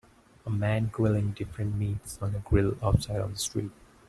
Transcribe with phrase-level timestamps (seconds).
[0.47, 3.69] A man grilling different meats on a grill outside on the street.